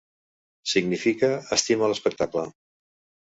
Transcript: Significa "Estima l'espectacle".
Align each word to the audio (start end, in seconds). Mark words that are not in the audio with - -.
Significa 0.71 1.29
"Estima 1.57 1.91
l'espectacle". 1.91 2.47